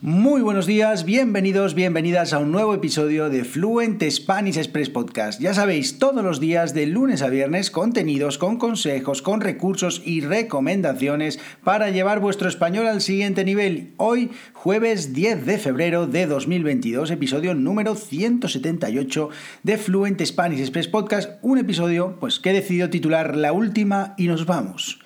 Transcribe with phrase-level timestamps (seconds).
[0.00, 5.40] Muy buenos días, bienvenidos, bienvenidas a un nuevo episodio de Fluent Spanish Express Podcast.
[5.40, 10.20] Ya sabéis, todos los días de lunes a viernes contenidos con consejos, con recursos y
[10.20, 13.92] recomendaciones para llevar vuestro español al siguiente nivel.
[13.96, 19.28] Hoy, jueves 10 de febrero de 2022, episodio número 178
[19.62, 24.26] de Fluent Spanish Express Podcast, un episodio pues que he decidido titular La última y
[24.26, 25.01] nos vamos.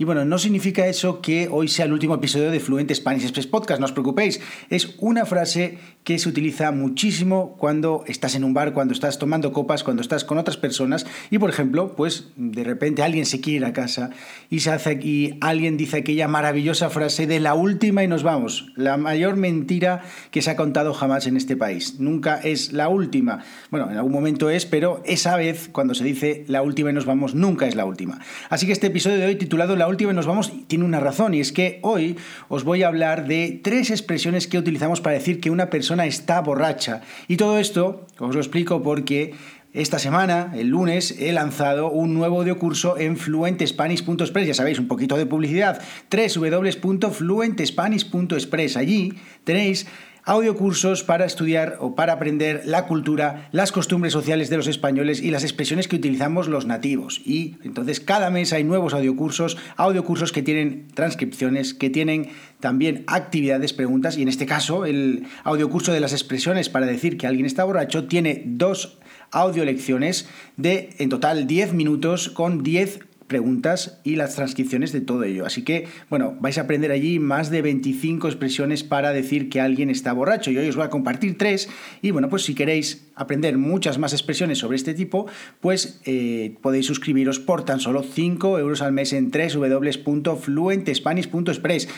[0.00, 3.48] Y bueno, no significa eso que hoy sea el último episodio de Fluent Spanish Express
[3.48, 4.40] Podcast, no os preocupéis.
[4.70, 9.52] Es una frase que se utiliza muchísimo cuando estás en un bar, cuando estás tomando
[9.52, 13.56] copas, cuando estás con otras personas y, por ejemplo, pues de repente alguien se quiere
[13.56, 14.10] ir a casa
[14.48, 18.72] y, se hace, y alguien dice aquella maravillosa frase de la última y nos vamos.
[18.76, 21.98] La mayor mentira que se ha contado jamás en este país.
[21.98, 23.42] Nunca es la última.
[23.72, 27.04] Bueno, en algún momento es, pero esa vez, cuando se dice la última y nos
[27.04, 28.20] vamos, nunca es la última.
[28.48, 31.34] Así que este episodio de hoy titulado La última y nos vamos tiene una razón
[31.34, 32.16] y es que hoy
[32.48, 36.40] os voy a hablar de tres expresiones que utilizamos para decir que una persona está
[36.40, 37.02] borracha.
[37.26, 39.34] Y todo esto os lo explico porque
[39.74, 44.46] esta semana, el lunes, he lanzado un nuevo audiocurso en fluentespanish.express.
[44.46, 45.82] Ya sabéis, un poquito de publicidad.
[46.10, 48.78] www.fluentespanish.express.
[48.78, 49.12] Allí
[49.44, 49.86] tenéis
[50.28, 55.30] audiocursos para estudiar o para aprender la cultura, las costumbres sociales de los españoles y
[55.30, 57.22] las expresiones que utilizamos los nativos.
[57.24, 62.28] Y entonces cada mes hay nuevos audiocursos, audiocursos que tienen transcripciones, que tienen
[62.60, 67.26] también actividades, preguntas, y en este caso el audiocurso de las expresiones para decir que
[67.26, 68.98] alguien está borracho tiene dos
[69.30, 75.46] audiolecciones de en total 10 minutos con 10 preguntas y las transcripciones de todo ello.
[75.46, 79.90] Así que, bueno, vais a aprender allí más de 25 expresiones para decir que alguien
[79.90, 80.50] está borracho.
[80.50, 81.68] Y hoy os voy a compartir tres.
[82.02, 85.28] Y bueno, pues si queréis aprender muchas más expresiones sobre este tipo,
[85.60, 91.88] pues eh, podéis suscribiros por tan solo 5 euros al mes en www.fluentespanish.express.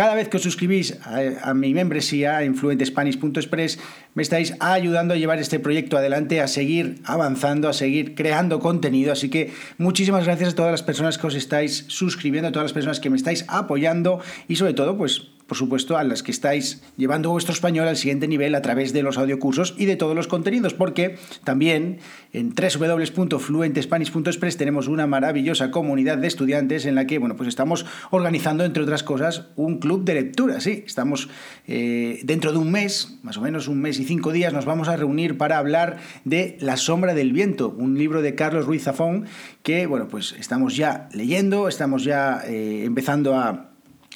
[0.00, 3.78] Cada vez que os suscribís a, mi membresía en fluentespanish.express,
[4.14, 9.12] me estáis ayudando a llevar este proyecto adelante, a seguir avanzando, a seguir creando contenido.
[9.12, 12.72] Así que muchísimas gracias a todas las personas que os estáis suscribiendo, a todas las
[12.72, 16.80] personas que me estáis apoyando y sobre todo, pues por supuesto, a las que estáis
[16.96, 20.28] llevando vuestro español al siguiente nivel a través de los audiocursos y de todos los
[20.28, 21.98] contenidos, porque también
[22.32, 28.64] en www.fluentespanish.express tenemos una maravillosa comunidad de estudiantes en la que, bueno, pues estamos organizando,
[28.64, 31.28] entre otras cosas, un club de lectura, sí, estamos
[31.66, 34.86] eh, dentro de un mes, más o menos un mes y cinco días, nos vamos
[34.86, 39.24] a reunir para hablar de La sombra del viento, un libro de Carlos Ruiz Zafón
[39.64, 43.69] que, bueno, pues estamos ya leyendo, estamos ya eh, empezando a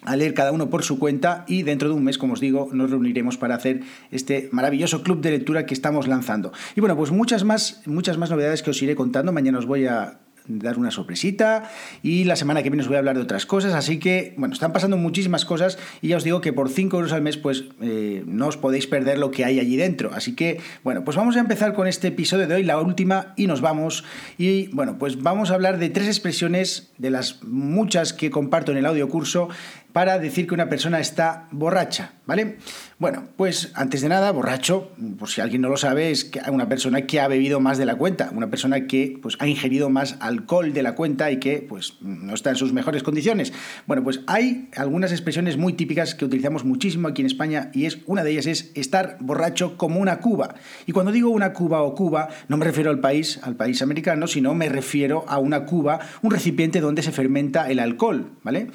[0.04, 2.68] a leer cada uno por su cuenta y dentro de un mes, como os digo,
[2.72, 6.52] nos reuniremos para hacer este maravilloso club de lectura que estamos lanzando.
[6.76, 9.32] Y bueno, pues muchas más, muchas más novedades que os iré contando.
[9.32, 11.70] Mañana os voy a dar una sorpresita
[12.02, 14.52] y la semana que viene os voy a hablar de otras cosas, así que bueno,
[14.52, 17.64] están pasando muchísimas cosas y ya os digo que por 5 euros al mes pues
[17.80, 21.36] eh, no os podéis perder lo que hay allí dentro, así que bueno, pues vamos
[21.36, 24.04] a empezar con este episodio de hoy, la última y nos vamos
[24.36, 28.78] y bueno, pues vamos a hablar de tres expresiones de las muchas que comparto en
[28.78, 29.48] el audio curso
[29.94, 32.56] para decir que una persona está borracha, ¿vale?
[32.98, 34.90] Bueno, pues antes de nada, borracho,
[35.20, 37.94] por si alguien no lo sabe, es una persona que ha bebido más de la
[37.94, 41.98] cuenta, una persona que pues, ha ingerido más alcohol de la cuenta y que pues,
[42.00, 43.52] no está en sus mejores condiciones.
[43.86, 47.98] Bueno, pues hay algunas expresiones muy típicas que utilizamos muchísimo aquí en España y es
[48.06, 50.56] una de ellas es estar borracho como una cuba.
[50.86, 54.26] Y cuando digo una cuba o cuba, no me refiero al país, al país americano,
[54.26, 58.70] sino me refiero a una cuba, un recipiente donde se fermenta el alcohol, ¿vale?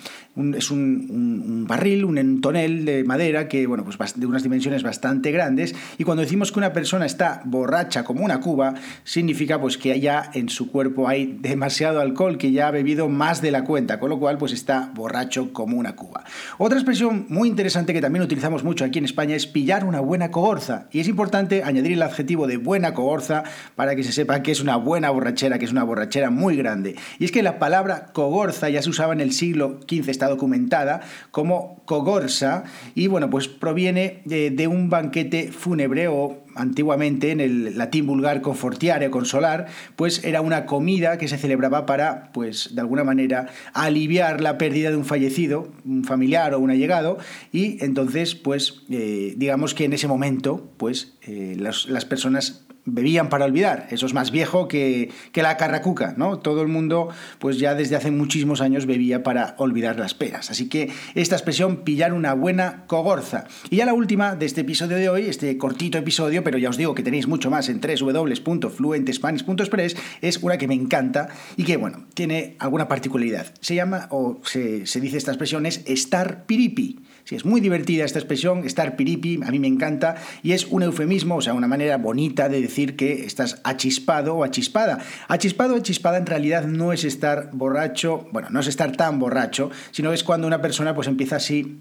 [0.55, 5.31] es un, un, barril, un tonel de madera que, bueno, pues de unas dimensiones bastante
[5.31, 5.75] grandes.
[5.97, 10.29] Y cuando decimos que una persona está borracha como una cuba, significa pues que ya
[10.33, 14.09] en su cuerpo hay demasiado alcohol, que ya ha bebido más de la cuenta, con
[14.09, 16.23] lo cual pues está borracho como una cuba.
[16.57, 20.31] Otra expresión muy interesante que también utilizamos mucho aquí en España es pillar una buena
[20.31, 20.87] cogorza.
[20.91, 23.43] Y es importante añadir el adjetivo de buena cogorza
[23.75, 26.95] para que se sepa que es una buena borrachera, que es una borrachera muy grande.
[27.17, 30.98] Y es que la palabra cogorza ya se usaba en el siglo XV, está documentada
[31.31, 32.63] como cogorza.
[32.95, 39.09] Y bueno, pues proviene de, un banquete fúnebre o antiguamente en el latín vulgar confortiare,
[39.09, 44.57] consolar, pues era una comida que se celebraba para, pues de alguna manera, aliviar la
[44.57, 47.17] pérdida de un fallecido, un familiar o un allegado,
[47.51, 53.45] y entonces, pues, eh, digamos que en ese momento, pues, eh, las personas bebían para
[53.45, 53.87] olvidar.
[53.91, 56.39] Eso es más viejo que, que, la carracuca, ¿no?
[56.39, 57.09] Todo el mundo,
[57.39, 60.51] pues ya desde hace muchísimos años bebía para olvidar las penas.
[60.51, 63.45] Así que esta expresión, pillar una buena cogorza.
[63.69, 66.77] Y ya la última de este episodio de hoy, este cortito episodio, pero ya os
[66.77, 72.05] digo que tenéis mucho más en www.fluentespanish.express, es una que me encanta y que, bueno,
[72.13, 73.47] tiene alguna particularidad.
[73.61, 76.99] Se llama, o se, se dice esta expresión, es estar piripi.
[77.25, 80.81] Sí, es muy divertida esta expresión, estar piripi, a mí me encanta, y es un
[80.81, 84.99] eufemismo, o sea, una manera bonita de decir que estás achispado o achispada.
[85.27, 89.69] Achispado o achispada en realidad no es estar borracho, bueno, no es estar tan borracho,
[89.91, 91.79] sino es cuando una persona pues empieza así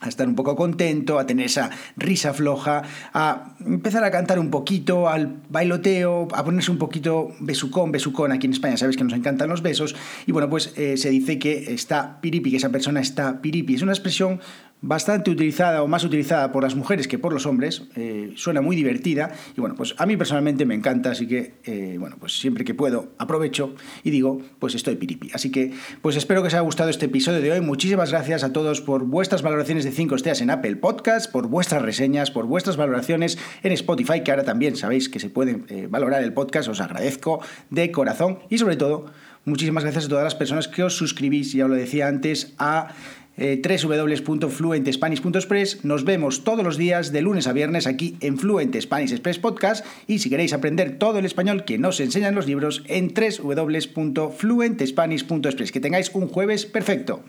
[0.00, 2.82] a estar un poco contento, a tener esa risa floja,
[3.12, 8.46] a empezar a cantar un poquito, al bailoteo, a ponerse un poquito besucón, besucón, aquí
[8.46, 9.94] en España sabes que nos encantan los besos,
[10.26, 13.74] y bueno, pues eh, se dice que está piripi, que esa persona está piripi.
[13.74, 14.40] Es una expresión
[14.84, 18.76] bastante utilizada o más utilizada por las mujeres que por los hombres, eh, suena muy
[18.76, 22.64] divertida y bueno, pues a mí personalmente me encanta, así que eh, bueno, pues siempre
[22.64, 25.30] que puedo aprovecho y digo, pues estoy piripi.
[25.32, 25.72] Así que
[26.02, 29.04] pues espero que os haya gustado este episodio de hoy, muchísimas gracias a todos por
[29.04, 33.72] vuestras valoraciones de 5 estrellas en Apple Podcast, por vuestras reseñas, por vuestras valoraciones en
[33.72, 37.40] Spotify, que ahora también sabéis que se pueden eh, valorar el podcast, os agradezco
[37.70, 39.06] de corazón y sobre todo,
[39.46, 42.88] muchísimas gracias a todas las personas que os suscribís, ya lo decía antes, a
[43.36, 45.84] eh, www.fluentespanish.express.
[45.84, 49.86] Nos vemos todos los días de lunes a viernes aquí en Fluent Spanish Express Podcast
[50.06, 55.72] y si queréis aprender todo el español que nos enseñan los libros en www.fluentespanish.express.
[55.72, 57.22] Que tengáis un jueves perfecto.